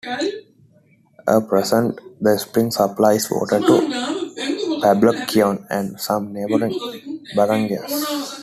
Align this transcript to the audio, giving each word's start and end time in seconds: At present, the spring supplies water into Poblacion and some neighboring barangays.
At 1.27 1.47
present, 1.47 1.99
the 2.19 2.33
spring 2.39 2.71
supplies 2.71 3.29
water 3.29 3.57
into 3.57 3.77
Poblacion 4.81 5.67
and 5.69 6.01
some 6.01 6.33
neighboring 6.33 6.73
barangays. 7.35 8.39